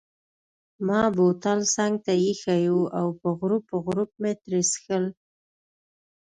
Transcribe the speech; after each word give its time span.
ما 0.87 1.01
بوتل 1.15 1.59
څنګته 1.75 2.11
ایښی 2.23 2.63
وو 2.73 2.83
او 2.99 3.07
په 3.19 3.27
غوړپ 3.37 3.65
غوړپ 3.83 4.11
مې 4.21 4.31
ترې 4.41 4.61
څیښل. 4.69 5.05